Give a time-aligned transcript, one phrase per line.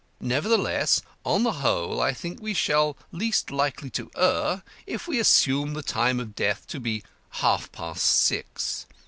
[0.19, 5.19] Nevertheless, on the whole, I think we shall be least likely to err if we
[5.19, 8.87] assume the time of death to be half past six.